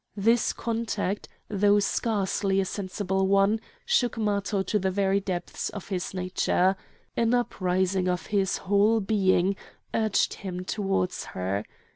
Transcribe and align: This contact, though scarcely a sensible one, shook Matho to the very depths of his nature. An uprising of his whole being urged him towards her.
This 0.17 0.51
contact, 0.51 1.27
though 1.47 1.77
scarcely 1.79 2.59
a 2.59 2.65
sensible 2.65 3.27
one, 3.27 3.59
shook 3.85 4.17
Matho 4.17 4.63
to 4.63 4.79
the 4.79 4.89
very 4.89 5.19
depths 5.19 5.69
of 5.69 5.89
his 5.89 6.11
nature. 6.11 6.75
An 7.15 7.35
uprising 7.35 8.07
of 8.07 8.25
his 8.25 8.57
whole 8.65 8.99
being 8.99 9.55
urged 9.93 10.33
him 10.33 10.65
towards 10.65 11.25
her. 11.37 11.63